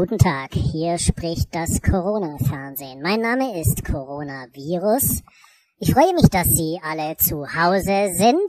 [0.00, 3.02] Guten Tag, hier spricht das Corona-Fernsehen.
[3.02, 5.22] Mein Name ist Coronavirus.
[5.78, 8.40] Ich freue mich, dass Sie alle zu Hause sind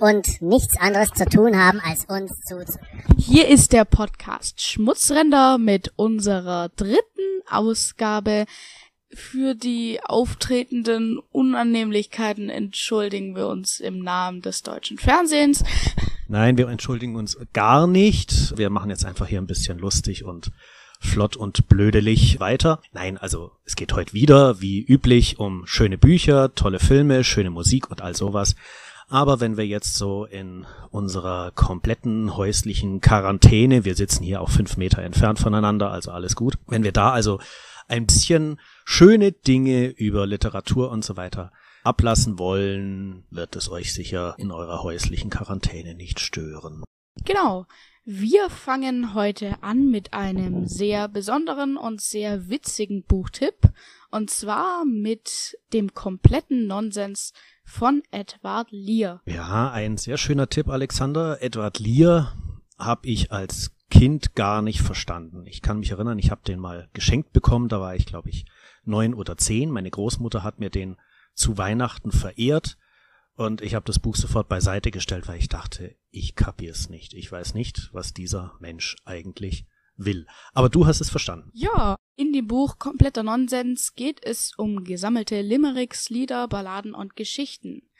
[0.00, 2.80] und nichts anderes zu tun haben, als uns zuzuhören.
[3.16, 8.46] Hier ist der Podcast Schmutzränder mit unserer dritten Ausgabe.
[9.14, 15.62] Für die auftretenden Unannehmlichkeiten entschuldigen wir uns im Namen des deutschen Fernsehens.
[16.32, 18.56] Nein, wir entschuldigen uns gar nicht.
[18.56, 20.50] Wir machen jetzt einfach hier ein bisschen lustig und
[20.98, 22.80] flott und blödelig weiter.
[22.94, 27.90] Nein, also es geht heute wieder, wie üblich, um schöne Bücher, tolle Filme, schöne Musik
[27.90, 28.56] und all sowas.
[29.10, 34.78] Aber wenn wir jetzt so in unserer kompletten häuslichen Quarantäne, wir sitzen hier auch fünf
[34.78, 37.40] Meter entfernt voneinander, also alles gut, wenn wir da also
[37.88, 44.34] ein bisschen schöne Dinge über Literatur und so weiter ablassen wollen, wird es euch sicher
[44.38, 46.84] in eurer häuslichen Quarantäne nicht stören.
[47.24, 47.66] Genau.
[48.04, 53.70] Wir fangen heute an mit einem sehr besonderen und sehr witzigen Buchtipp.
[54.10, 57.32] Und zwar mit dem kompletten Nonsens
[57.64, 59.22] von Edward Lear.
[59.24, 61.40] Ja, ein sehr schöner Tipp, Alexander.
[61.42, 62.36] Edward Lear
[62.76, 65.46] habe ich als Kind gar nicht verstanden.
[65.46, 68.46] Ich kann mich erinnern, ich habe den mal geschenkt bekommen, da war ich, glaube ich,
[68.84, 69.70] neun oder zehn.
[69.70, 70.96] Meine Großmutter hat mir den
[71.34, 72.76] zu Weihnachten verehrt
[73.34, 77.14] und ich habe das Buch sofort beiseite gestellt, weil ich dachte, ich kapier's nicht.
[77.14, 79.66] Ich weiß nicht, was dieser Mensch eigentlich
[79.96, 80.26] will.
[80.52, 81.50] Aber du hast es verstanden.
[81.54, 87.90] Ja, in dem Buch Kompletter Nonsens geht es um gesammelte Limericks, Lieder, Balladen und Geschichten.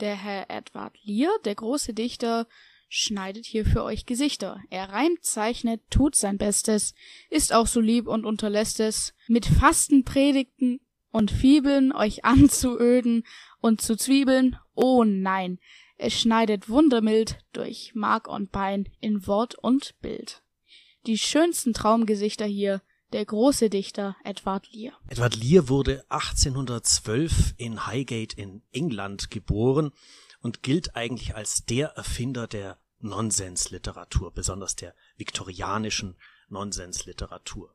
[0.00, 2.46] Der Herr Edward Lear, der große Dichter,
[2.88, 4.60] schneidet hier für euch Gesichter.
[4.68, 6.94] Er reimt, zeichnet, tut sein Bestes,
[7.30, 10.80] ist auch so lieb und unterlässt es, mit Fastenpredigten
[11.12, 13.24] und Fibeln euch anzuöden
[13.60, 15.60] und zu Zwiebeln, oh nein,
[15.96, 20.42] es schneidet wundermild durch Mark und Bein in Wort und Bild.
[21.06, 24.94] Die schönsten Traumgesichter hier, der große Dichter Edward Lear.
[25.08, 29.92] Edward Lear wurde 1812 in Highgate in England geboren
[30.40, 36.16] und gilt eigentlich als der Erfinder der Nonsensliteratur, besonders der viktorianischen
[36.48, 37.74] Nonsensliteratur.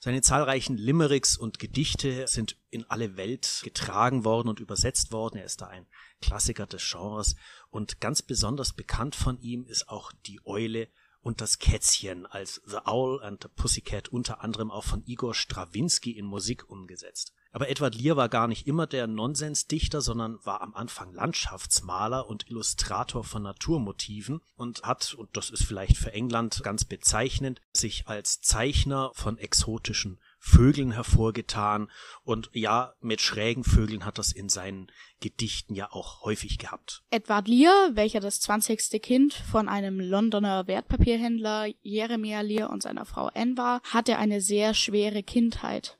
[0.00, 5.38] Seine zahlreichen Limericks und Gedichte sind in alle Welt getragen worden und übersetzt worden.
[5.38, 5.86] Er ist da ein
[6.20, 7.34] Klassiker des Genres
[7.70, 10.88] und ganz besonders bekannt von ihm ist auch die Eule
[11.20, 16.12] und das Kätzchen als The Owl and the Pussycat unter anderem auch von Igor Strawinski
[16.12, 17.32] in Musik umgesetzt.
[17.50, 22.48] Aber Edward Lear war gar nicht immer der Nonsensdichter, sondern war am Anfang Landschaftsmaler und
[22.50, 28.40] Illustrator von Naturmotiven und hat, und das ist vielleicht für England ganz bezeichnend, sich als
[28.40, 31.90] Zeichner von exotischen Vögeln hervorgetan
[32.22, 34.86] und ja, mit schrägen Vögeln hat das in seinen
[35.20, 37.02] Gedichten ja auch häufig gehabt.
[37.10, 43.30] Edward Lear, welcher das zwanzigste Kind von einem Londoner Wertpapierhändler Jeremiah Lear und seiner Frau
[43.34, 45.97] Anne war, hatte eine sehr schwere Kindheit.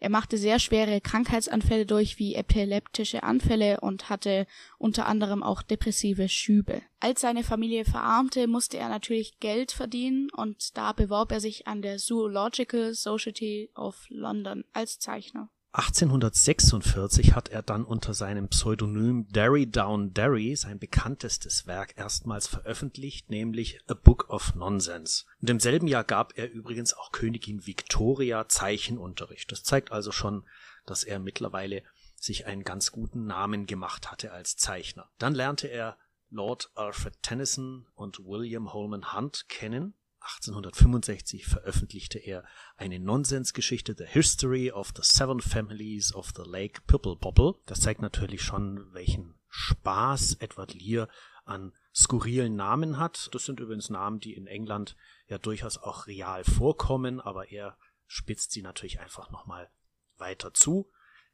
[0.00, 4.46] Er machte sehr schwere Krankheitsanfälle durch wie epileptische Anfälle und hatte
[4.78, 6.80] unter anderem auch depressive Schübe.
[7.00, 11.82] Als seine Familie verarmte, musste er natürlich Geld verdienen und da bewarb er sich an
[11.82, 15.50] der Zoological Society of London als Zeichner.
[15.72, 23.30] 1846 hat er dann unter seinem Pseudonym Derry Down Derry sein bekanntestes Werk erstmals veröffentlicht,
[23.30, 25.26] nämlich A Book of Nonsense.
[25.40, 29.52] Und im selben Jahr gab er übrigens auch Königin Victoria Zeichenunterricht.
[29.52, 30.44] Das zeigt also schon,
[30.86, 31.84] dass er mittlerweile
[32.16, 35.08] sich einen ganz guten Namen gemacht hatte als Zeichner.
[35.18, 35.96] Dann lernte er
[36.30, 42.44] Lord Alfred Tennyson und William Holman Hunt kennen 1865 veröffentlichte er
[42.76, 47.54] eine Nonsensgeschichte The History of the Seven Families of the Lake Pipple.
[47.66, 51.08] Das zeigt natürlich schon, welchen Spaß Edward Lear
[51.44, 53.30] an skurrilen Namen hat.
[53.32, 54.96] Das sind übrigens Namen, die in England
[55.26, 57.76] ja durchaus auch real vorkommen, aber er
[58.06, 59.70] spitzt sie natürlich einfach nochmal
[60.18, 60.90] weiter zu.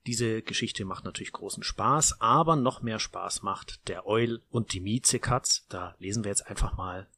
[0.07, 4.81] Diese Geschichte macht natürlich großen Spaß, aber noch mehr Spaß macht der Eul und die
[4.81, 5.67] Miezekatz.
[5.69, 7.09] Da lesen wir jetzt einfach mal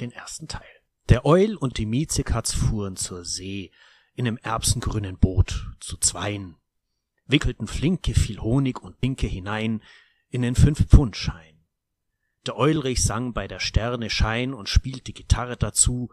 [0.00, 0.77] den ersten Teil.
[1.08, 3.70] Der Eul und die Miezekatz fuhren zur See
[4.14, 6.56] in nem erbsengrünen Boot zu zweien,
[7.26, 9.82] wickelten flinke viel Honig und Binke hinein
[10.28, 11.64] in den Fünf-Pfund-Schein.
[12.46, 16.10] Der Eulrich sang bei der Sterne Schein und spielte Gitarre dazu.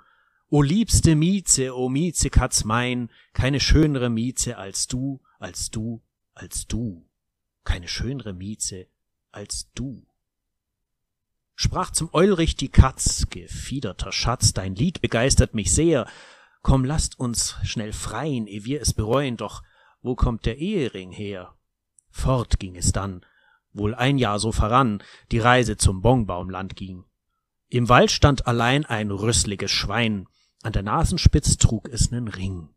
[0.50, 6.01] O liebste Mieze, o Miezekatz mein, keine schönere Mieze als du, als du,
[6.33, 7.06] als du,
[7.65, 8.88] keine schönere Mieze
[9.36, 10.07] als du
[11.55, 16.07] sprach zum Eulrich die Katz, gefiederter Schatz, dein Lied begeistert mich sehr.
[16.61, 19.63] Komm, lasst uns schnell freien, eh wir es bereuen, doch
[20.01, 21.55] wo kommt der Ehering her?
[22.09, 23.25] Fort ging es dann,
[23.73, 27.05] wohl ein Jahr so voran, die Reise zum Bongbaumland ging.
[27.69, 30.27] Im Wald stand allein ein rüssliges Schwein,
[30.65, 32.69] An der Nasenspitz trug es nen Ring.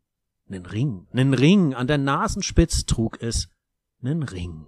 [0.44, 3.48] Nen Ring, nen Ring, an der Nasenspitz trug es
[4.00, 4.66] nen Ring.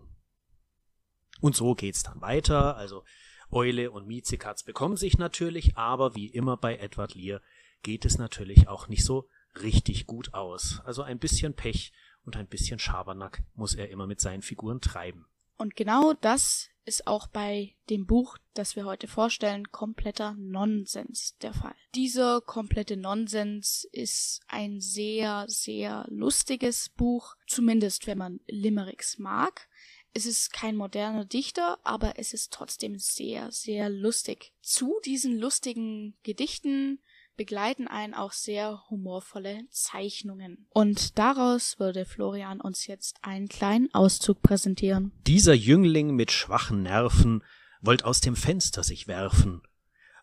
[1.42, 2.78] Und so geht's dann weiter.
[2.78, 3.04] Also
[3.50, 7.40] Eule und Miezekatz bekommen sich natürlich, aber wie immer bei Edward Lear
[7.82, 9.28] geht es natürlich auch nicht so
[9.62, 10.80] richtig gut aus.
[10.84, 11.92] Also ein bisschen Pech
[12.24, 15.26] und ein bisschen Schabernack muss er immer mit seinen Figuren treiben.
[15.56, 21.52] Und genau das ist auch bei dem Buch, das wir heute vorstellen, kompletter Nonsens der
[21.52, 21.74] Fall.
[21.94, 29.68] Dieser komplette Nonsens ist ein sehr, sehr lustiges Buch, zumindest wenn man Limericks mag.
[30.12, 34.52] Es ist kein moderner Dichter, aber es ist trotzdem sehr, sehr lustig.
[34.60, 37.00] Zu diesen lustigen Gedichten
[37.36, 40.66] begleiten einen auch sehr humorvolle Zeichnungen.
[40.70, 45.12] Und daraus würde Florian uns jetzt einen kleinen Auszug präsentieren.
[45.26, 47.42] Dieser Jüngling mit schwachen Nerven
[47.80, 49.62] wollt aus dem Fenster sich werfen.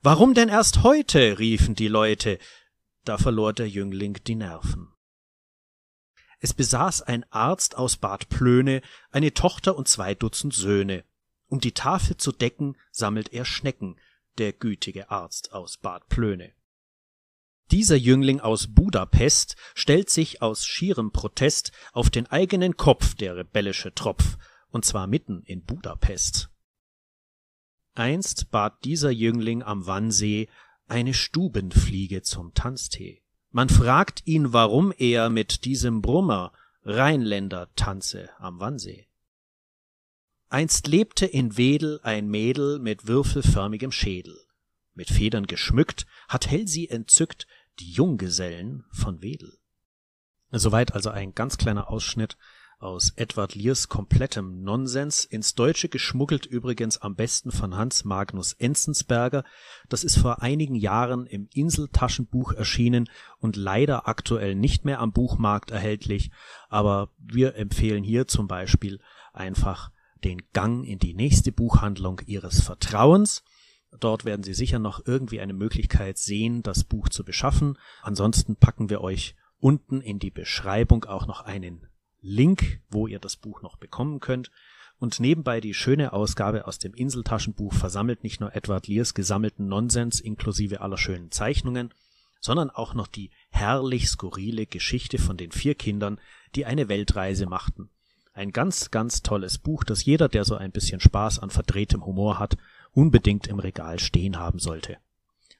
[0.01, 1.39] Warum denn erst heute?
[1.39, 2.39] riefen die Leute.
[3.03, 4.93] Da verlor der Jüngling die Nerven.
[6.39, 8.81] Es besaß ein Arzt aus Bad Plöne
[9.11, 11.03] eine Tochter und zwei Dutzend Söhne.
[11.47, 13.97] Um die Tafel zu decken, sammelt er Schnecken,
[14.37, 16.53] der gütige Arzt aus Bad Plöne.
[17.71, 23.93] Dieser Jüngling aus Budapest stellt sich aus schierem Protest auf den eigenen Kopf, der rebellische
[23.93, 24.37] Tropf,
[24.69, 26.49] und zwar mitten in Budapest.
[27.93, 30.47] Einst bat dieser Jüngling am Wannsee
[30.87, 33.21] eine Stubenfliege zum Tanztee.
[33.57, 36.51] Man fragt ihn, warum er mit diesem Brummer
[36.83, 39.07] Rheinländer tanze am Wannsee.
[40.48, 44.38] Einst lebte in Wedel ein Mädel mit würfelförmigem Schädel.
[44.94, 47.48] Mit Federn geschmückt, hat Hell sie entzückt
[47.80, 49.57] die Junggesellen von Wedel.
[50.51, 52.38] Soweit also ein ganz kleiner Ausschnitt
[52.79, 59.44] aus Edward Lears komplettem Nonsens, ins Deutsche geschmuggelt übrigens am besten von Hans Magnus Enzensberger.
[59.89, 63.09] Das ist vor einigen Jahren im Inseltaschenbuch erschienen
[63.39, 66.29] und leider aktuell nicht mehr am Buchmarkt erhältlich,
[66.69, 69.00] aber wir empfehlen hier zum Beispiel
[69.33, 69.91] einfach
[70.23, 73.44] den Gang in die nächste Buchhandlung Ihres Vertrauens.
[74.00, 77.77] Dort werden Sie sicher noch irgendwie eine Möglichkeit sehen, das Buch zu beschaffen.
[78.01, 81.88] Ansonsten packen wir euch unten in die Beschreibung auch noch einen
[82.27, 84.51] Link, wo ihr das Buch noch bekommen könnt.
[85.00, 90.19] Und nebenbei die schöne Ausgabe aus dem Inseltaschenbuch versammelt nicht nur Edward Lears gesammelten Nonsens
[90.19, 91.94] inklusive aller schönen Zeichnungen,
[92.41, 96.19] sondern auch noch die herrlich skurrile Geschichte von den vier Kindern,
[96.56, 97.89] die eine Weltreise machten.
[98.33, 102.39] Ein ganz, ganz tolles Buch, das jeder, der so ein bisschen Spaß an verdrehtem Humor
[102.39, 102.57] hat,
[102.91, 104.97] unbedingt im Regal stehen haben sollte.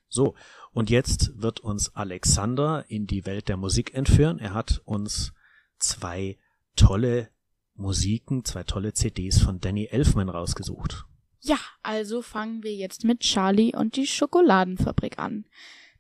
[0.10, 0.36] So,
[0.74, 4.40] und jetzt wird uns Alexander in die Welt der Musik entführen.
[4.40, 5.34] Er hat uns
[5.80, 6.38] zwei
[6.78, 7.30] tolle
[7.76, 11.06] Musiken, zwei tolle CDs von Danny Elfman rausgesucht.
[11.42, 15.46] Ja, also fangen wir jetzt mit Charlie und die Schokoladenfabrik an.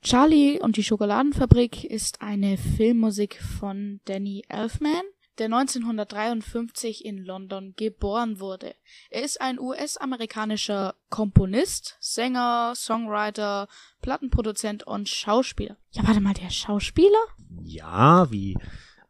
[0.01, 5.03] Charlie und die Schokoladenfabrik ist eine Filmmusik von Danny Elfman,
[5.37, 8.75] der 1953 in London geboren wurde.
[9.09, 13.67] Er ist ein US-amerikanischer Komponist, Sänger, Songwriter,
[14.01, 15.77] Plattenproduzent und Schauspieler.
[15.91, 17.19] Ja, warte mal, der Schauspieler?
[17.61, 18.57] Ja, wie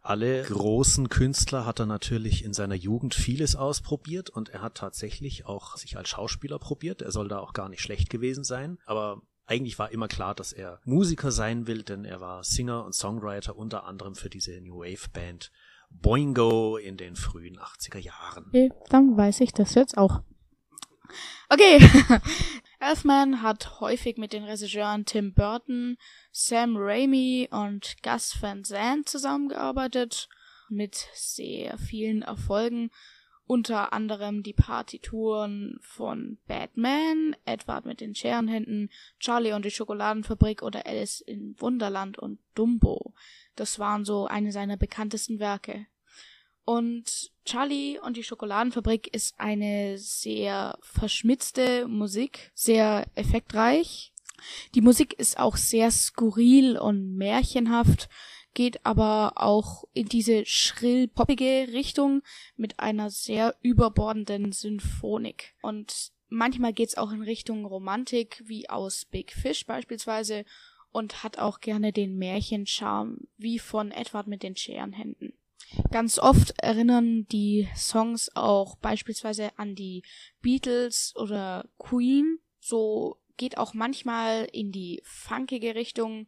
[0.07, 5.45] alle großen Künstler hat er natürlich in seiner Jugend vieles ausprobiert und er hat tatsächlich
[5.45, 7.01] auch sich als Schauspieler probiert.
[7.01, 10.53] Er soll da auch gar nicht schlecht gewesen sein, aber eigentlich war immer klar, dass
[10.53, 14.79] er Musiker sein will, denn er war Singer und Songwriter unter anderem für diese New
[14.79, 15.51] Wave Band
[15.89, 18.45] Boingo in den frühen 80er Jahren.
[18.47, 20.21] Okay, dann weiß ich das jetzt auch.
[21.49, 21.79] Okay,
[22.79, 25.97] Elfman hat häufig mit den Regisseuren Tim Burton,
[26.31, 30.29] Sam Raimi und Gus Van Sant zusammengearbeitet,
[30.69, 32.91] mit sehr vielen Erfolgen,
[33.47, 40.85] unter anderem die Partituren von Batman, Edward mit den Scherenhänden, Charlie und die Schokoladenfabrik oder
[40.85, 43.13] Alice in Wunderland und Dumbo.
[43.55, 45.87] Das waren so eine seiner bekanntesten Werke.
[46.67, 54.11] Und Charlie und die Schokoladenfabrik ist eine sehr verschmitzte Musik, sehr effektreich.
[54.75, 58.09] Die Musik ist auch sehr skurril und märchenhaft,
[58.53, 62.21] geht aber auch in diese schrill poppige Richtung
[62.57, 65.55] mit einer sehr überbordenden Symphonik.
[65.61, 70.43] Und manchmal geht's auch in Richtung Romantik, wie aus Big Fish beispielsweise,
[70.91, 75.31] und hat auch gerne den Märchencharme, wie von Edward mit den Scherenhänden.
[75.91, 80.03] Ganz oft erinnern die Songs auch beispielsweise an die
[80.41, 82.39] Beatles oder Queen.
[82.59, 86.27] So geht auch manchmal in die funkige Richtung,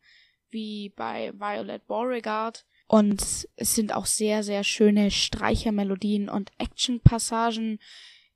[0.49, 2.65] wie bei Violet Beauregard.
[2.87, 7.79] Und es sind auch sehr, sehr schöne Streichermelodien und Actionpassagen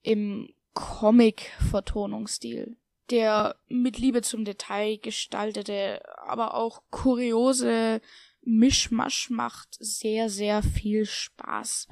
[0.01, 2.77] im Comic-Vertonungsstil.
[3.09, 8.00] Der mit Liebe zum Detail gestaltete, aber auch kuriose
[8.45, 11.88] Mischmasch macht sehr, sehr viel Spaß.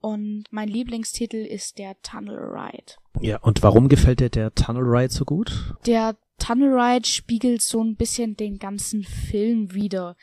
[0.00, 2.94] Und mein Lieblingstitel ist der Tunnel Ride.
[3.20, 5.74] Ja, und warum gefällt dir der Tunnel Ride so gut?
[5.86, 10.16] Der Tunnel Ride spiegelt so ein bisschen den ganzen Film wieder.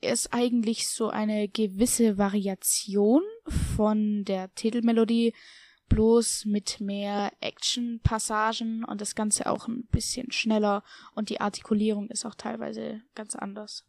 [0.00, 3.22] Er ist eigentlich so eine gewisse Variation
[3.76, 5.34] von der Titelmelodie,
[5.88, 10.82] bloß mit mehr Action-Passagen und das Ganze auch ein bisschen schneller
[11.14, 13.84] und die Artikulierung ist auch teilweise ganz anders.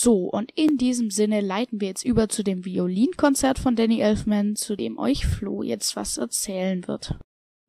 [0.00, 4.54] So, und in diesem Sinne leiten wir jetzt über zu dem Violinkonzert von Danny Elfman,
[4.54, 7.18] zu dem euch Flo jetzt was erzählen wird.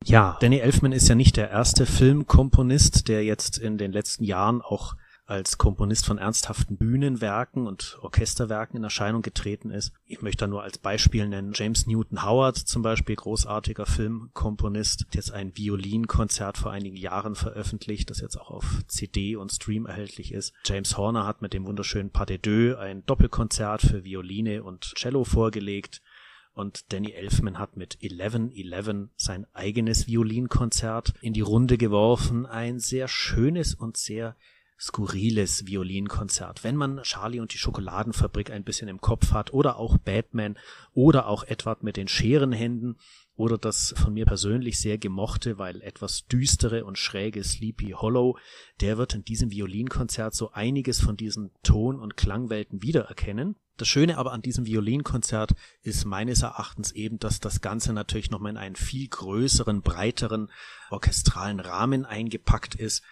[0.04, 4.62] Ja, Danny Elfman ist ja nicht der erste Filmkomponist, der jetzt in den letzten Jahren
[4.62, 4.94] auch
[5.30, 9.92] als Komponist von ernsthaften Bühnenwerken und Orchesterwerken in Erscheinung getreten ist.
[10.04, 15.14] Ich möchte da nur als Beispiel nennen James Newton Howard zum Beispiel, großartiger Filmkomponist, hat
[15.14, 20.32] jetzt ein Violinkonzert vor einigen Jahren veröffentlicht, das jetzt auch auf CD und Stream erhältlich
[20.32, 20.52] ist.
[20.64, 25.22] James Horner hat mit dem wunderschönen Pas de Deux ein Doppelkonzert für Violine und Cello
[25.22, 26.02] vorgelegt.
[26.54, 32.46] Und Danny Elfman hat mit 1111 sein eigenes Violinkonzert in die Runde geworfen.
[32.46, 34.34] Ein sehr schönes und sehr
[34.80, 36.64] skurriles Violinkonzert.
[36.64, 40.56] Wenn man Charlie und die Schokoladenfabrik ein bisschen im Kopf hat oder auch Batman
[40.94, 42.96] oder auch Edward mit den Scherenhänden
[43.36, 48.38] oder das von mir persönlich sehr gemochte, weil etwas düstere und schräge Sleepy Hollow,
[48.80, 53.56] der wird in diesem Violinkonzert so einiges von diesen Ton- und Klangwelten wiedererkennen.
[53.76, 58.52] Das Schöne aber an diesem Violinkonzert ist meines Erachtens eben, dass das Ganze natürlich nochmal
[58.52, 60.50] in einen viel größeren, breiteren
[60.90, 63.02] orchestralen Rahmen eingepackt ist.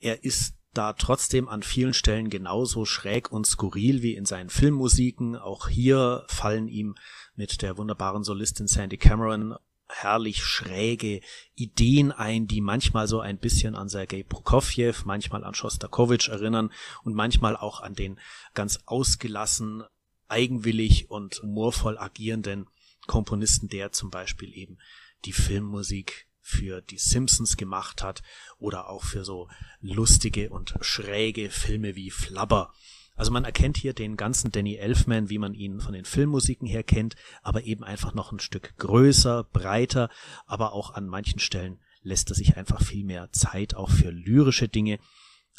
[0.00, 5.36] Er ist da trotzdem an vielen Stellen genauso schräg und skurril wie in seinen Filmmusiken.
[5.36, 6.96] Auch hier fallen ihm
[7.34, 9.56] mit der wunderbaren Solistin Sandy Cameron
[9.88, 11.20] herrlich schräge
[11.54, 16.72] Ideen ein, die manchmal so ein bisschen an Sergei Prokofjew, manchmal an Schostakowitsch erinnern
[17.04, 18.18] und manchmal auch an den
[18.54, 19.84] ganz ausgelassen,
[20.28, 22.66] eigenwillig und humorvoll agierenden
[23.06, 24.78] Komponisten, der zum Beispiel eben
[25.24, 28.22] die Filmmusik für die Simpsons gemacht hat
[28.58, 29.48] oder auch für so
[29.80, 32.72] lustige und schräge Filme wie Flubber.
[33.16, 36.84] Also man erkennt hier den ganzen Danny Elfman, wie man ihn von den Filmmusiken her
[36.84, 40.08] kennt, aber eben einfach noch ein Stück größer, breiter,
[40.46, 44.68] aber auch an manchen Stellen lässt er sich einfach viel mehr Zeit auch für lyrische
[44.68, 45.00] Dinge.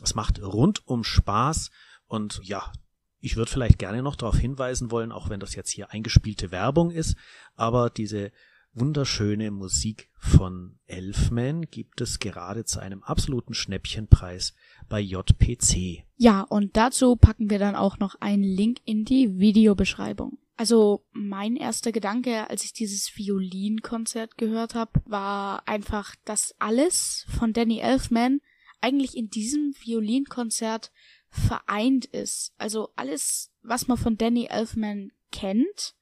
[0.01, 1.69] Es macht rundum Spaß
[2.05, 2.71] und ja,
[3.19, 6.91] ich würde vielleicht gerne noch darauf hinweisen wollen, auch wenn das jetzt hier eingespielte Werbung
[6.91, 7.17] ist,
[7.55, 8.31] aber diese
[8.73, 14.53] wunderschöne Musik von Elfman gibt es gerade zu einem absoluten Schnäppchenpreis
[14.89, 16.05] bei JPC.
[16.15, 20.37] Ja, und dazu packen wir dann auch noch einen Link in die Videobeschreibung.
[20.57, 27.53] Also mein erster Gedanke, als ich dieses Violinkonzert gehört habe, war einfach, dass alles von
[27.53, 28.41] Danny Elfman
[28.81, 30.91] eigentlich in diesem Violinkonzert
[31.29, 32.53] vereint ist.
[32.57, 35.95] Also alles, was man von Danny Elfman kennt,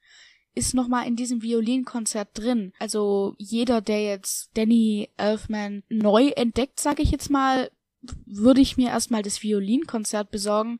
[0.55, 2.73] ist nochmal in diesem Violinkonzert drin.
[2.79, 7.69] Also jeder, der jetzt Danny Elfman neu entdeckt, sage ich jetzt mal,
[8.25, 10.79] würde ich mir erstmal das Violinkonzert besorgen,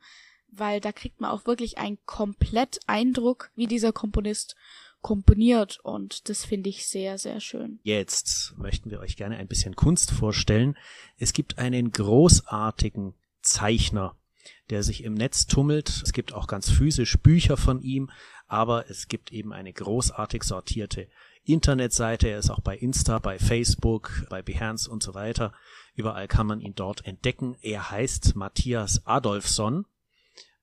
[0.49, 4.55] weil da kriegt man auch wirklich einen komplett Eindruck, wie dieser Komponist
[5.01, 7.79] komponiert und das finde ich sehr, sehr schön.
[7.83, 10.75] Jetzt möchten wir euch gerne ein bisschen Kunst vorstellen.
[11.17, 14.15] Es gibt einen großartigen Zeichner,
[14.69, 15.89] der sich im Netz tummelt.
[16.03, 18.09] Es gibt auch ganz physisch Bücher von ihm,
[18.47, 21.07] aber es gibt eben eine großartig sortierte
[21.43, 22.27] Internetseite.
[22.27, 25.53] Er ist auch bei Insta, bei Facebook, bei Behance und so weiter.
[25.95, 27.55] Überall kann man ihn dort entdecken.
[27.61, 29.85] Er heißt Matthias Adolfsson.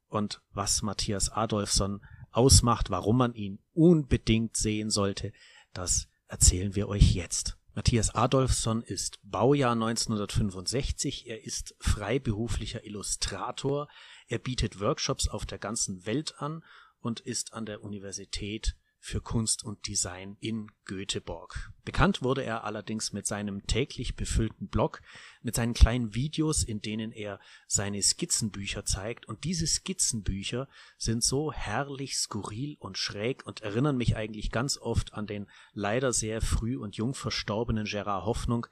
[0.09, 5.33] Und was Matthias Adolfsson ausmacht, warum man ihn unbedingt sehen sollte,
[5.73, 7.57] das erzählen wir euch jetzt.
[7.75, 11.27] Matthias Adolfsson ist Baujahr 1965.
[11.27, 13.89] Er ist freiberuflicher Illustrator.
[14.29, 16.63] Er bietet Workshops auf der ganzen Welt an
[17.01, 21.73] und ist an der Universität für Kunst und Design in Göteborg.
[21.85, 25.03] Bekannt wurde er allerdings mit seinem täglich befüllten Blog,
[25.43, 29.27] mit seinen kleinen Videos, in denen er seine Skizzenbücher zeigt.
[29.27, 35.15] Und diese Skizzenbücher sind so herrlich skurril und schräg und erinnern mich eigentlich ganz oft
[35.15, 38.69] an den leider sehr früh und jung verstorbenen Gerard Hoffnung,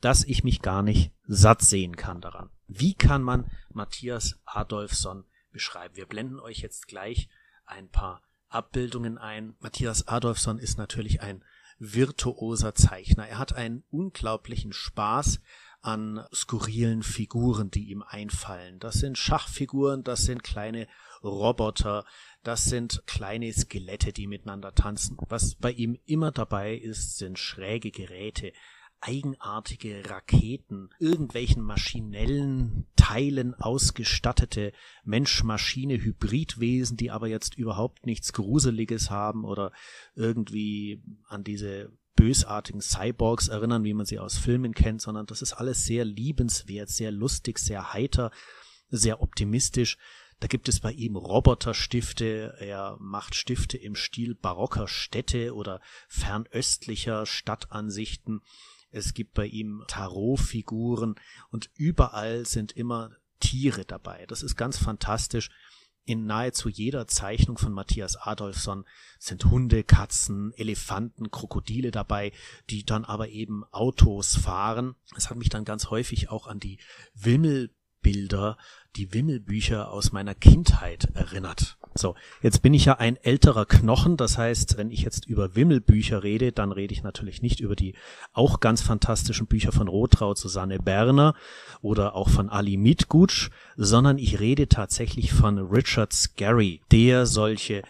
[0.00, 2.48] dass ich mich gar nicht satt sehen kann daran.
[2.68, 5.94] Wie kann man Matthias Adolfsson beschreiben?
[5.94, 7.28] Wir blenden euch jetzt gleich
[7.66, 8.22] ein paar
[8.54, 9.54] Abbildungen ein.
[9.60, 11.42] Matthias Adolfsson ist natürlich ein
[11.78, 13.26] virtuoser Zeichner.
[13.26, 15.40] Er hat einen unglaublichen Spaß
[15.82, 18.78] an skurrilen Figuren, die ihm einfallen.
[18.78, 20.88] Das sind Schachfiguren, das sind kleine
[21.22, 22.06] Roboter,
[22.42, 25.16] das sind kleine Skelette, die miteinander tanzen.
[25.28, 28.52] Was bei ihm immer dabei ist, sind schräge Geräte,
[29.00, 34.72] eigenartige Raketen, irgendwelchen maschinellen Teilen ausgestattete
[35.04, 39.72] Mensch-Maschine-Hybridwesen, die aber jetzt überhaupt nichts Gruseliges haben oder
[40.14, 45.52] irgendwie an diese bösartigen Cyborgs erinnern, wie man sie aus Filmen kennt, sondern das ist
[45.52, 48.30] alles sehr liebenswert, sehr lustig, sehr heiter,
[48.88, 49.98] sehr optimistisch.
[50.40, 57.26] Da gibt es bei ihm Roboterstifte, er macht Stifte im Stil barocker Städte oder fernöstlicher
[57.26, 58.42] Stadtansichten.
[58.94, 61.16] Es gibt bei ihm Tarotfiguren
[61.50, 63.10] und überall sind immer
[63.40, 64.24] Tiere dabei.
[64.26, 65.50] Das ist ganz fantastisch.
[66.06, 68.84] In nahezu jeder Zeichnung von Matthias Adolfsson
[69.18, 72.32] sind Hunde, Katzen, Elefanten, Krokodile dabei,
[72.70, 74.94] die dann aber eben Autos fahren.
[75.16, 76.78] Es hat mich dann ganz häufig auch an die
[78.04, 78.56] Wimmelbilder
[78.96, 81.76] die Wimmelbücher aus meiner Kindheit erinnert.
[81.96, 86.22] So, jetzt bin ich ja ein älterer Knochen, das heißt, wenn ich jetzt über Wimmelbücher
[86.22, 87.94] rede, dann rede ich natürlich nicht über die
[88.32, 91.34] auch ganz fantastischen Bücher von Rotraud Susanne Berner
[91.82, 97.82] oder auch von Ali Mitgutsch, sondern ich rede tatsächlich von Richard Scarry, der solche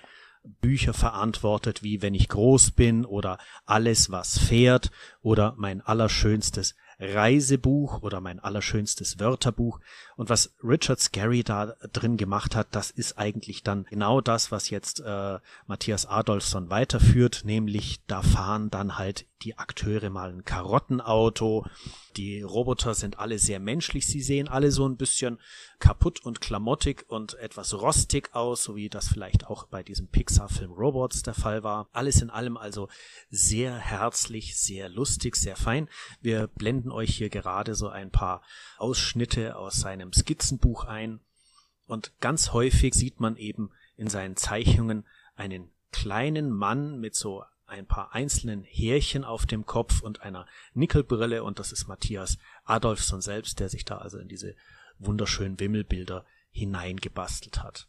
[0.62, 4.90] Bücher verantwortet, wie Wenn ich groß bin oder Alles, was fährt
[5.22, 9.80] oder mein allerschönstes Reisebuch oder mein allerschönstes Wörterbuch.
[10.16, 14.70] Und was Richard Scarry da drin gemacht hat, das ist eigentlich dann genau das, was
[14.70, 21.66] jetzt äh, Matthias Adolfsson weiterführt, nämlich da fahren dann halt die Akteure mal ein Karottenauto.
[22.16, 24.06] Die Roboter sind alle sehr menschlich.
[24.06, 25.38] Sie sehen alle so ein bisschen
[25.78, 30.72] kaputt und klamottig und etwas rostig aus, so wie das vielleicht auch bei diesem Pixar-Film
[30.72, 31.88] Robots der Fall war.
[31.92, 32.88] Alles in allem also
[33.28, 35.88] sehr herzlich, sehr lustig, sehr fein.
[36.20, 38.42] Wir blenden euch hier gerade so ein paar
[38.78, 41.20] Ausschnitte aus seinem Skizzenbuch ein.
[41.86, 45.04] Und ganz häufig sieht man eben in seinen Zeichnungen
[45.36, 51.42] einen kleinen Mann mit so ein paar einzelnen Härchen auf dem Kopf und einer Nickelbrille
[51.42, 54.54] und das ist Matthias Adolfsson selbst, der sich da also in diese
[54.98, 57.88] wunderschönen Wimmelbilder hineingebastelt hat.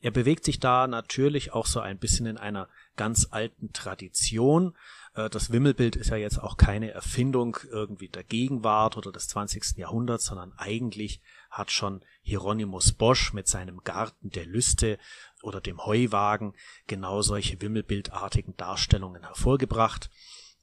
[0.00, 4.76] Er bewegt sich da natürlich auch so ein bisschen in einer ganz alten Tradition.
[5.14, 9.78] Äh, das Wimmelbild ist ja jetzt auch keine Erfindung irgendwie der Gegenwart oder des 20.
[9.78, 11.22] Jahrhunderts, sondern eigentlich
[11.54, 14.98] hat schon Hieronymus Bosch mit seinem Garten der Lüste
[15.42, 16.54] oder dem Heuwagen
[16.86, 20.10] genau solche wimmelbildartigen Darstellungen hervorgebracht.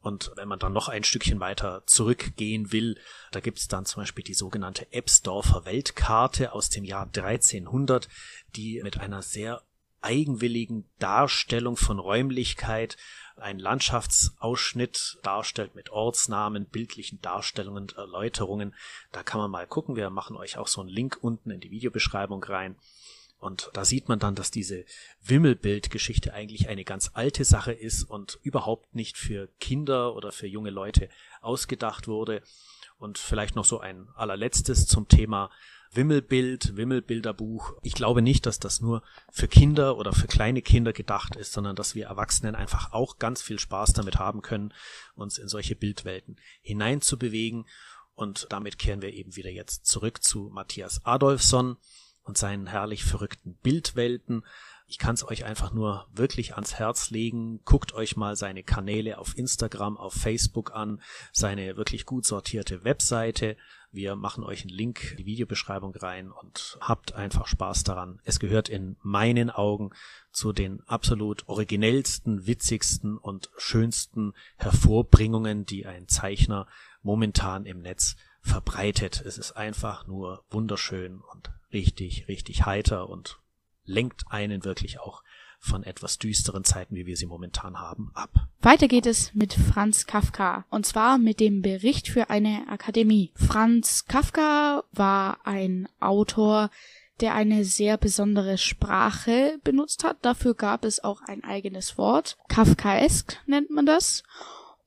[0.01, 2.99] Und wenn man dann noch ein Stückchen weiter zurückgehen will,
[3.32, 8.10] da gibt's dann zum Beispiel die sogenannte Ebsdorfer Weltkarte aus dem Jahr 1300,
[8.56, 9.62] die mit einer sehr
[10.02, 12.98] eigenwilligen Darstellung von Räumlichkeit
[13.38, 18.76] einen Landschaftsausschnitt darstellt mit Ortsnamen, bildlichen Darstellungen Erläuterungen.
[19.12, 19.96] Da kann man mal gucken.
[19.96, 22.76] Wir machen euch auch so einen Link unten in die Videobeschreibung rein.
[23.40, 24.86] Und da sieht man dann, dass diese
[25.24, 30.70] Wimmelbildgeschichte eigentlich eine ganz alte Sache ist und überhaupt nicht für Kinder oder für junge
[30.70, 31.10] Leute
[31.42, 32.44] ausgedacht wurde.
[33.00, 35.50] Und vielleicht noch so ein allerletztes zum Thema
[35.93, 37.73] Wimmelbild, Wimmelbilderbuch.
[37.84, 41.75] Ich glaube nicht, dass das nur für Kinder oder für kleine Kinder gedacht ist, sondern
[41.75, 44.73] dass wir Erwachsenen einfach auch ganz viel Spaß damit haben können,
[45.15, 47.65] uns in solche Bildwelten hineinzubewegen.
[48.15, 51.77] Und damit kehren wir eben wieder jetzt zurück zu Matthias Adolfsson
[52.23, 54.45] und seinen herrlich verrückten Bildwelten.
[54.88, 57.62] Ich kann es euch einfach nur wirklich ans Herz legen.
[57.63, 61.01] Guckt euch mal seine Kanäle auf Instagram, auf Facebook an,
[61.32, 63.56] seine wirklich gut sortierte Webseite.
[63.93, 68.21] Wir machen euch einen Link in die Videobeschreibung rein und habt einfach Spaß daran.
[68.23, 69.91] Es gehört in meinen Augen
[70.32, 76.67] zu den absolut originellsten, witzigsten und schönsten Hervorbringungen, die ein Zeichner
[77.01, 79.21] momentan im Netz verbreitet.
[79.25, 83.39] Es ist einfach nur wunderschön und richtig, richtig heiter und
[83.84, 85.21] lenkt einen wirklich auch
[85.62, 88.47] von etwas düsteren Zeiten, wie wir sie momentan haben, ab.
[88.62, 93.32] Weiter geht es mit Franz Kafka, und zwar mit dem Bericht für eine Akademie.
[93.36, 96.71] Franz Kafka war ein Autor,
[97.21, 100.17] der eine sehr besondere Sprache benutzt hat.
[100.24, 102.38] Dafür gab es auch ein eigenes Wort.
[102.47, 104.24] Kafkaesk nennt man das.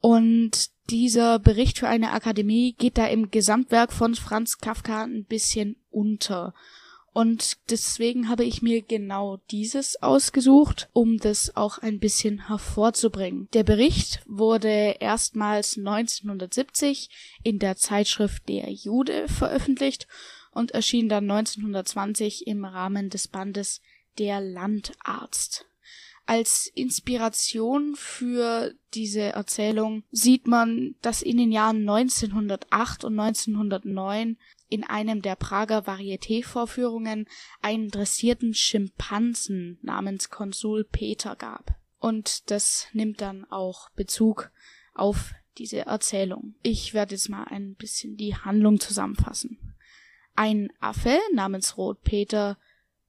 [0.01, 5.77] Und dieser Bericht für eine Akademie geht da im Gesamtwerk von Franz Kafka ein bisschen
[5.91, 6.53] unter.
[7.15, 13.49] Und deswegen habe ich mir genau dieses ausgesucht, um das auch ein bisschen hervorzubringen.
[13.53, 17.09] Der Bericht wurde erstmals 1970
[17.45, 20.09] in der Zeitschrift Der Jude veröffentlicht
[20.51, 23.81] und erschien dann 1920 im Rahmen des Bandes
[24.19, 25.67] Der Landarzt.
[26.27, 34.37] Als Inspiration für diese Erzählung sieht man, dass in den Jahren 1908 und 1909
[34.75, 37.29] in einem der Prager Varieté-Vorführungen
[37.63, 41.77] einen dressierten Schimpansen namens Konsul Peter gab.
[42.01, 44.51] Und das nimmt dann auch Bezug
[44.93, 46.57] auf diese Erzählung.
[46.65, 49.77] Ich werde jetzt mal ein bisschen die Handlung zusammenfassen.
[50.35, 52.59] Ein Affe namens Rotpeter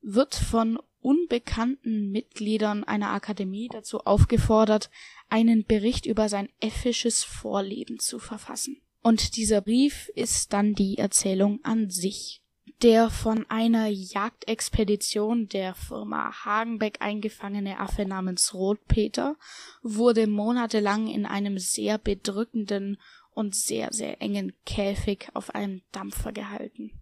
[0.03, 4.91] wird von unbekannten Mitgliedern einer Akademie dazu aufgefordert,
[5.29, 8.83] einen Bericht über sein äffisches Vorleben zu verfassen.
[9.05, 12.41] Und dieser Brief ist dann die Erzählung an sich.
[12.81, 19.37] Der von einer Jagdexpedition der Firma Hagenbeck eingefangene Affe namens Rotpeter
[19.83, 26.99] wurde monatelang in einem sehr bedrückenden und sehr, sehr engen Käfig auf einem Dampfer gehalten.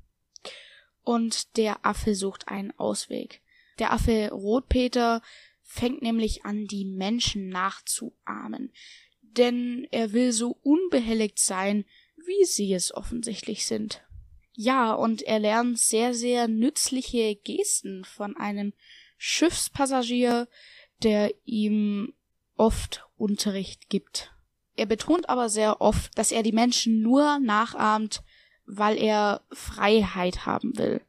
[1.03, 3.41] Und der Affe sucht einen Ausweg.
[3.79, 5.21] Der Affe Rotpeter
[5.61, 8.73] fängt nämlich an, die Menschen nachzuahmen,
[9.37, 11.85] denn er will so unbehelligt sein,
[12.17, 14.03] wie sie es offensichtlich sind.
[14.53, 18.73] Ja, und er lernt sehr, sehr nützliche Gesten von einem
[19.17, 20.47] Schiffspassagier,
[21.01, 22.13] der ihm
[22.55, 24.31] oft Unterricht gibt.
[24.75, 28.21] Er betont aber sehr oft, dass er die Menschen nur nachahmt,
[28.65, 31.01] weil er Freiheit haben will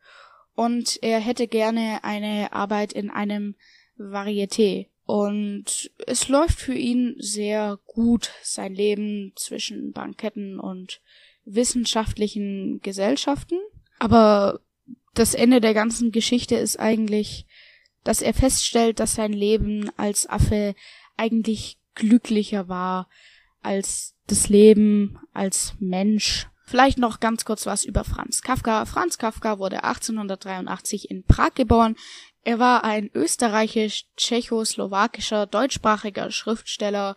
[0.54, 3.56] und er hätte gerne eine Arbeit in einem
[3.98, 4.86] Varieté.
[5.06, 11.00] Und es läuft für ihn sehr gut, sein Leben zwischen Banketten und
[11.44, 13.58] wissenschaftlichen Gesellschaften.
[13.98, 14.60] Aber
[15.12, 17.46] das Ende der ganzen Geschichte ist eigentlich,
[18.02, 20.74] dass er feststellt, dass sein Leben als Affe
[21.16, 23.08] eigentlich glücklicher war
[23.62, 28.86] als das Leben als Mensch Vielleicht noch ganz kurz was über Franz Kafka.
[28.86, 31.96] Franz Kafka wurde 1883 in Prag geboren.
[32.44, 37.16] Er war ein österreichisch-tschechoslowakischer deutschsprachiger Schriftsteller,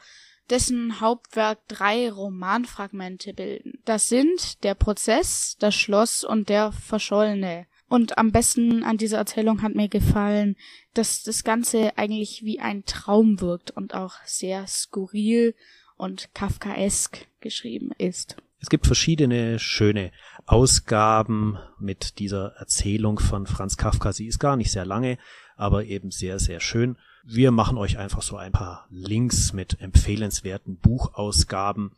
[0.49, 3.81] dessen Hauptwerk drei Romanfragmente bilden.
[3.83, 7.67] Das sind Der Prozess, Das Schloss und Der Verschollene.
[7.89, 10.55] Und am besten an dieser Erzählung hat mir gefallen,
[10.93, 15.53] dass das Ganze eigentlich wie ein Traum wirkt und auch sehr skurril
[15.97, 18.37] und kafkaesk geschrieben ist.
[18.59, 20.11] Es gibt verschiedene schöne
[20.45, 24.13] Ausgaben mit dieser Erzählung von Franz Kafka.
[24.13, 25.17] Sie ist gar nicht sehr lange,
[25.55, 26.97] aber eben sehr, sehr schön.
[27.23, 31.91] Wir machen euch einfach so ein paar Links mit empfehlenswerten Buchausgaben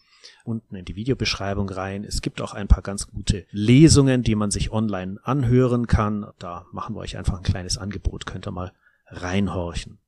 [0.43, 2.03] unten in die Videobeschreibung rein.
[2.03, 6.27] Es gibt auch ein paar ganz gute Lesungen, die man sich online anhören kann.
[6.39, 8.25] Da machen wir euch einfach ein kleines Angebot.
[8.25, 8.73] Könnt ihr mal
[9.07, 9.99] reinhorchen.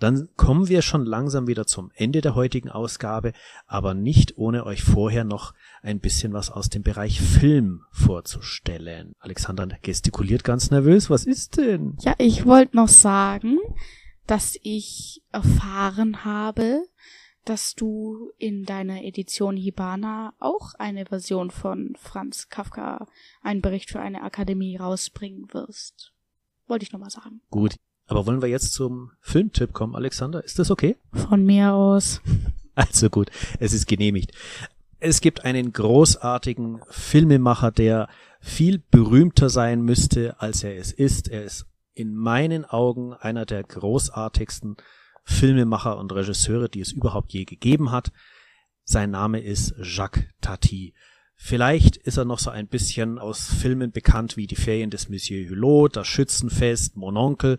[0.00, 3.32] Dann kommen wir schon langsam wieder zum Ende der heutigen Ausgabe,
[3.66, 9.14] aber nicht ohne euch vorher noch ein bisschen was aus dem Bereich Film vorzustellen.
[9.20, 11.10] Alexander gestikuliert ganz nervös.
[11.10, 11.96] Was ist denn?
[12.00, 13.58] Ja, ich wollte noch sagen,
[14.26, 16.82] dass ich erfahren habe,
[17.44, 23.06] dass du in deiner Edition Hibana auch eine Version von Franz Kafka,
[23.42, 26.12] einen Bericht für eine Akademie rausbringen wirst.
[26.68, 27.42] Wollte ich nochmal sagen.
[27.50, 27.76] Gut,
[28.10, 30.42] aber wollen wir jetzt zum Filmtipp kommen, Alexander?
[30.44, 30.96] Ist das okay?
[31.12, 32.20] Von mir aus.
[32.76, 34.32] Also gut, es ist genehmigt.
[35.00, 38.08] Es gibt einen großartigen Filmemacher, der
[38.40, 41.28] viel berühmter sein müsste, als er es ist.
[41.28, 44.76] Er ist in meinen Augen einer der großartigsten
[45.24, 48.12] Filmemacher und Regisseure, die es überhaupt je gegeben hat.
[48.84, 50.94] Sein Name ist Jacques Tati.
[51.34, 55.50] Vielleicht ist er noch so ein bisschen aus Filmen bekannt wie Die Ferien des Monsieur
[55.50, 57.58] Hulot, Das Schützenfest, Mon Onkel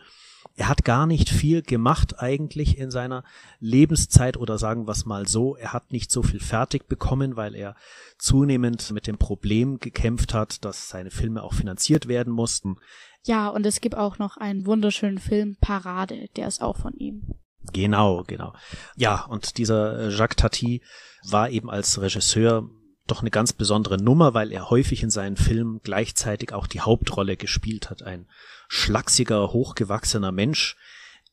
[0.55, 3.23] er hat gar nicht viel gemacht eigentlich in seiner
[3.59, 7.55] Lebenszeit oder sagen wir es mal so, er hat nicht so viel fertig bekommen, weil
[7.55, 7.75] er
[8.17, 12.77] zunehmend mit dem Problem gekämpft hat, dass seine Filme auch finanziert werden mussten.
[13.23, 17.35] Ja, und es gibt auch noch einen wunderschönen Film Parade, der ist auch von ihm.
[17.71, 18.53] Genau, genau.
[18.95, 20.81] Ja, und dieser äh, Jacques Tati
[21.23, 22.67] war eben als Regisseur
[23.07, 27.37] doch eine ganz besondere Nummer, weil er häufig in seinen Filmen gleichzeitig auch die Hauptrolle
[27.37, 28.03] gespielt hat.
[28.03, 28.27] Ein
[28.73, 30.77] schlachsiger, hochgewachsener Mensch,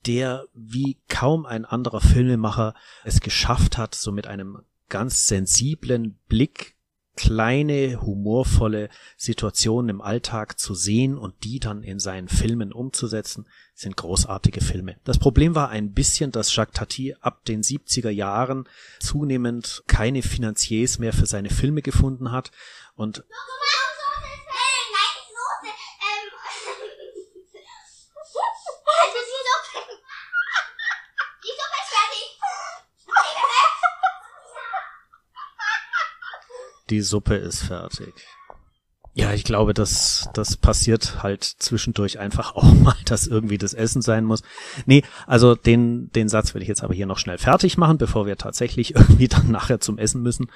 [0.07, 2.75] der wie kaum ein anderer Filmemacher
[3.05, 6.75] es geschafft hat, so mit einem ganz sensiblen Blick
[7.15, 13.97] kleine, humorvolle Situationen im Alltag zu sehen und die dann in seinen Filmen umzusetzen, sind
[13.97, 14.97] großartige Filme.
[15.05, 20.99] Das Problem war ein bisschen, dass Jacques Tati ab den 70er Jahren zunehmend keine Finanziers
[20.99, 22.51] mehr für seine Filme gefunden hat
[22.97, 23.23] und
[36.91, 38.15] Die Suppe ist fertig.
[39.15, 44.01] Ja, ich glaube, dass das passiert halt zwischendurch einfach auch mal, dass irgendwie das Essen
[44.01, 44.43] sein muss.
[44.87, 48.27] Nee, also den, den Satz will ich jetzt aber hier noch schnell fertig machen, bevor
[48.27, 50.51] wir tatsächlich irgendwie dann nachher zum Essen müssen.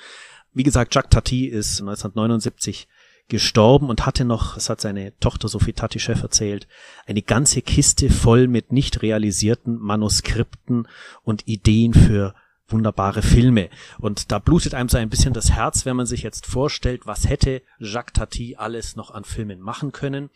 [0.52, 2.86] Wie gesagt, Jacques Tati ist 1979
[3.28, 6.68] gestorben und hatte noch, das hat seine Tochter Sophie Tati-Chef erzählt,
[7.06, 10.86] eine ganze Kiste voll mit nicht realisierten Manuskripten
[11.22, 12.34] und Ideen für
[12.72, 13.68] wunderbare Filme.
[13.98, 17.28] Und da blutet einem so ein bisschen das Herz, wenn man sich jetzt vorstellt, was
[17.28, 20.30] hätte Jacques Tati alles noch an Filmen machen können.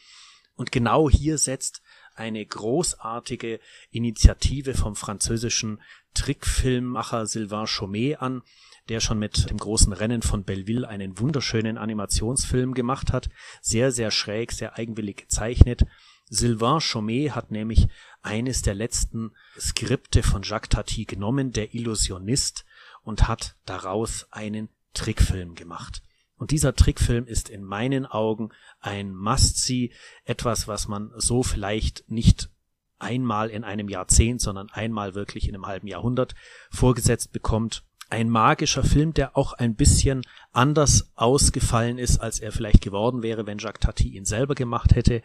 [0.55, 1.83] Und genau hier setzt
[2.15, 5.83] eine großartige Initiative vom französischen
[6.15, 8.43] Trickfilmmacher Sylvain Chomet an,
[8.89, 13.29] der schon mit dem großen Rennen von Belleville einen wunderschönen Animationsfilm gemacht hat.
[13.61, 15.85] Sehr, sehr schräg, sehr eigenwillig gezeichnet.
[16.29, 17.89] Sylvain Chomet hat nämlich
[18.23, 22.65] eines der letzten Skripte von Jacques Tati genommen, der Illusionist,
[23.03, 26.03] und hat daraus einen Trickfilm gemacht.
[26.37, 29.93] Und dieser Trickfilm ist in meinen Augen ein Must-See,
[30.25, 32.51] etwas, was man so vielleicht nicht
[32.99, 36.35] einmal in einem Jahrzehnt, sondern einmal wirklich in einem halben Jahrhundert
[36.71, 37.85] vorgesetzt bekommt.
[38.09, 43.47] Ein magischer Film, der auch ein bisschen anders ausgefallen ist, als er vielleicht geworden wäre,
[43.47, 45.23] wenn Jacques Tati ihn selber gemacht hätte.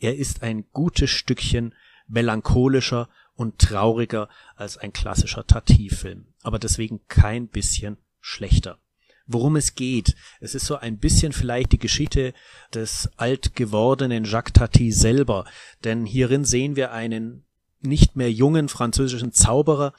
[0.00, 1.74] Er ist ein gutes Stückchen
[2.08, 8.78] melancholischer und trauriger als ein klassischer Tati-Film, aber deswegen kein bisschen schlechter.
[9.26, 12.34] Worum es geht, es ist so ein bisschen vielleicht die Geschichte
[12.74, 15.46] des alt gewordenen Jacques Tati selber,
[15.82, 17.44] denn hierin sehen wir einen
[17.80, 19.94] nicht mehr jungen französischen Zauberer,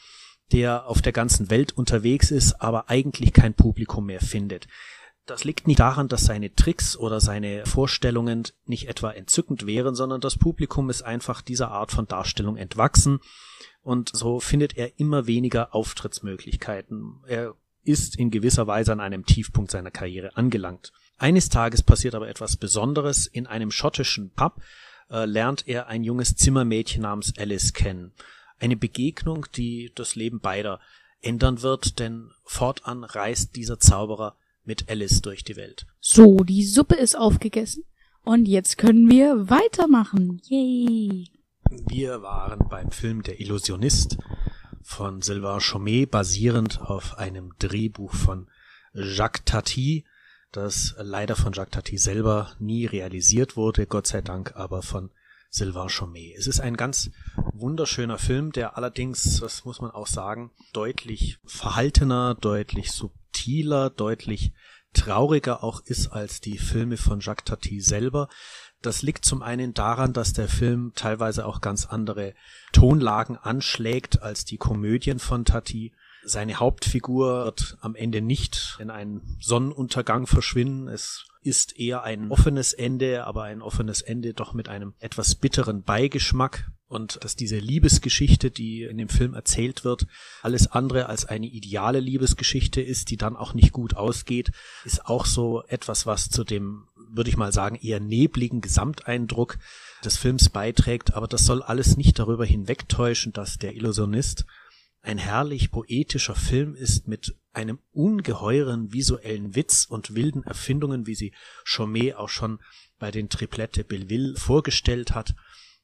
[0.51, 4.67] der auf der ganzen Welt unterwegs ist, aber eigentlich kein Publikum mehr findet.
[5.25, 10.21] Das liegt nicht daran, dass seine Tricks oder seine Vorstellungen nicht etwa entzückend wären, sondern
[10.21, 13.19] das Publikum ist einfach dieser Art von Darstellung entwachsen
[13.85, 17.17] und so findet er immer weniger Auftrittsmöglichkeiten.
[17.27, 17.53] Er
[17.83, 20.91] ist in gewisser Weise an einem Tiefpunkt seiner Karriere angelangt.
[21.19, 23.27] Eines Tages passiert aber etwas Besonderes.
[23.27, 24.59] In einem schottischen Pub
[25.11, 28.11] äh, lernt er ein junges Zimmermädchen namens Alice kennen.
[28.59, 30.79] Eine Begegnung, die das Leben beider
[31.21, 35.85] ändern wird, denn fortan reist dieser Zauberer mit Alice durch die Welt.
[35.99, 37.83] So, die Suppe ist aufgegessen
[38.23, 40.41] und jetzt können wir weitermachen.
[40.45, 41.29] Yay!
[41.69, 44.17] Wir waren beim Film Der Illusionist
[44.81, 48.47] von Sylvain Chomet, basierend auf einem Drehbuch von
[48.93, 50.05] Jacques Tati,
[50.51, 55.09] das leider von Jacques Tati selber nie realisiert wurde, Gott sei Dank aber von
[55.55, 56.35] Sylvain Chomet.
[56.37, 57.11] Es ist ein ganz
[57.53, 64.51] wunderschöner Film, der allerdings, das muss man auch sagen, deutlich verhaltener, deutlich subtiler, deutlich
[64.91, 68.27] trauriger auch ist als die Filme von Jacques Tati selber.
[68.81, 72.33] Das liegt zum einen daran, dass der Film teilweise auch ganz andere
[72.73, 75.93] Tonlagen anschlägt als die Komödien von Tati.
[76.25, 80.89] Seine Hauptfigur wird am Ende nicht in einen Sonnenuntergang verschwinden.
[80.89, 85.83] Es ist eher ein offenes Ende, aber ein offenes Ende doch mit einem etwas bitteren
[85.83, 86.71] Beigeschmack.
[86.87, 90.05] Und dass diese Liebesgeschichte, die in dem Film erzählt wird,
[90.41, 94.51] alles andere als eine ideale Liebesgeschichte ist, die dann auch nicht gut ausgeht,
[94.85, 99.57] ist auch so etwas, was zu dem, würde ich mal sagen, eher nebligen Gesamteindruck
[100.03, 104.45] des Films beiträgt, aber das soll alles nicht darüber hinwegtäuschen, dass der Illusionist
[105.01, 111.33] ein herrlich poetischer Film ist mit einem ungeheuren visuellen Witz und wilden Erfindungen, wie sie
[111.65, 112.59] Chomet auch schon
[112.99, 115.35] bei den Triplette Belleville vorgestellt hat.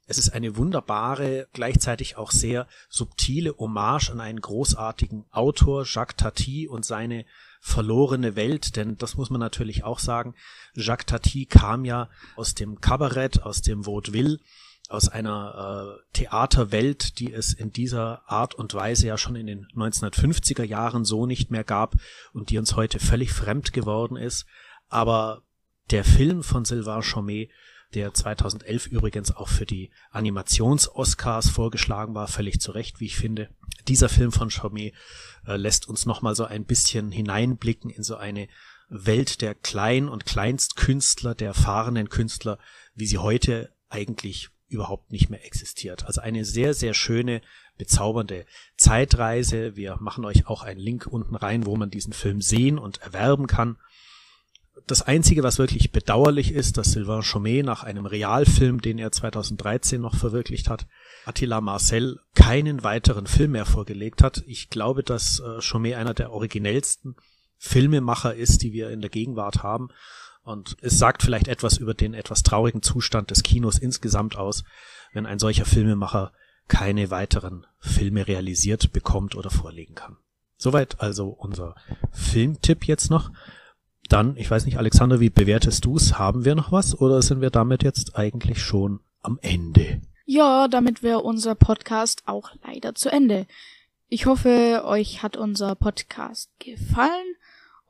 [0.08, 6.68] Es ist eine wunderbare, gleichzeitig auch sehr subtile Hommage an einen großartigen Autor, Jacques Tati
[6.68, 7.26] und seine
[7.62, 10.36] verlorene Welt, denn das muss man natürlich auch sagen.
[10.74, 14.40] Jacques Tati kam ja aus dem Kabarett, aus dem Vaudeville
[14.91, 19.67] aus einer äh, Theaterwelt, die es in dieser Art und Weise ja schon in den
[19.67, 21.95] 1950er Jahren so nicht mehr gab
[22.34, 24.45] und die uns heute völlig fremd geworden ist.
[24.89, 25.43] Aber
[25.91, 27.49] der Film von Sylvain Chomet,
[27.93, 33.49] der 2011 übrigens auch für die Animations-Oscars vorgeschlagen war, völlig zu Recht, wie ich finde.
[33.88, 34.93] Dieser Film von Chomet
[35.45, 38.47] äh, lässt uns nochmal so ein bisschen hineinblicken in so eine
[38.89, 42.60] Welt der Klein- und Kleinstkünstler, der erfahrenen Künstler,
[42.93, 46.06] wie sie heute eigentlich überhaupt nicht mehr existiert.
[46.06, 47.42] Also eine sehr, sehr schöne,
[47.78, 48.46] bezaubernde
[48.78, 49.76] Zeitreise.
[49.76, 53.48] Wir machen euch auch einen Link unten rein, wo man diesen Film sehen und erwerben
[53.48, 53.78] kann.
[54.88, 60.02] Das Einzige, was wirklich bedauerlich ist, dass Sylvain Chomet nach einem Realfilm, den er 2013
[60.02, 60.88] noch verwirklicht hat,
[61.26, 64.44] Attila Marcel, keinen weiteren Film mehr vorgelegt hat.
[64.48, 67.16] Ich glaube, dass äh, Chomet einer der originellsten
[67.58, 69.90] Filmemacher ist, die wir in der Gegenwart haben.
[70.43, 74.63] Und es sagt vielleicht etwas über den etwas traurigen Zustand des Kinos insgesamt aus,
[75.13, 76.32] wenn ein solcher Filmemacher
[76.67, 80.17] keine weiteren Filme realisiert bekommt oder vorlegen kann.
[80.58, 81.75] Soweit also unser
[82.12, 83.32] Filmtipp jetzt noch.
[84.10, 86.17] Dann, ich weiß nicht, Alexander, wie bewertest du's?
[86.17, 90.01] Haben wir noch was oder sind wir damit jetzt eigentlich schon am Ende?
[90.25, 93.47] Ja, damit wäre unser Podcast auch leider zu Ende.
[94.08, 97.36] Ich hoffe, euch hat unser Podcast gefallen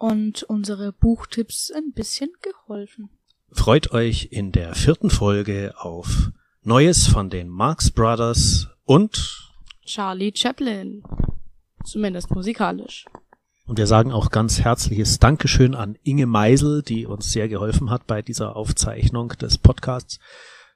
[0.02, 3.10] und unsere Buchtipps ein bisschen geholfen.
[3.52, 6.32] Freut euch in der vierten Folge auf
[6.64, 9.52] Neues von den Marx Brothers und
[9.86, 11.04] Charlie Chaplin.
[11.84, 13.06] Zumindest musikalisch.
[13.68, 18.08] Und wir sagen auch ganz herzliches Dankeschön an Inge Meisel, die uns sehr geholfen hat
[18.08, 20.20] bei dieser Aufzeichnung des Podcasts.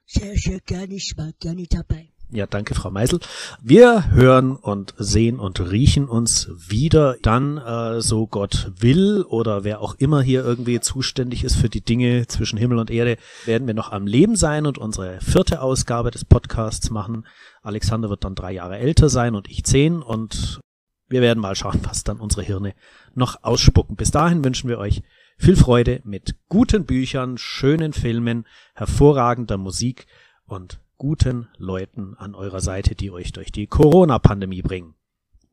[0.04, 2.12] Sehr, sehr gerne, ich war gerne dabei.
[2.30, 3.20] Ja, danke, Frau Meisel.
[3.62, 9.80] Wir hören und sehen und riechen uns wieder dann, äh, so Gott will oder wer
[9.80, 13.74] auch immer hier irgendwie zuständig ist für die Dinge zwischen Himmel und Erde, werden wir
[13.74, 17.26] noch am Leben sein und unsere vierte Ausgabe des Podcasts machen.
[17.62, 20.60] Alexander wird dann drei Jahre älter sein und ich zehn und
[21.08, 22.74] wir werden mal schauen, was dann unsere Hirne
[23.14, 23.94] noch ausspucken.
[23.94, 25.04] Bis dahin wünschen wir euch
[25.38, 30.08] viel Freude mit guten Büchern, schönen Filmen, hervorragender Musik
[30.44, 34.94] und guten Leuten an eurer Seite, die euch durch die Corona-Pandemie bringen.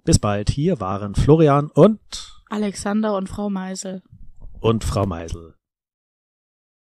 [0.04, 0.50] Bis bald.
[0.50, 2.00] Hier waren Florian und
[2.50, 4.04] Alexander und Frau Meisel.
[4.60, 5.56] und Frau Meisel.